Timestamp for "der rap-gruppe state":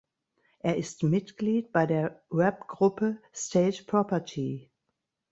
1.85-3.83